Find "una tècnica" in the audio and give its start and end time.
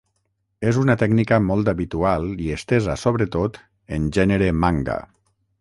0.83-1.39